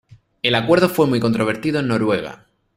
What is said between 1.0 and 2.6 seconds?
muy controvertido en Noruega.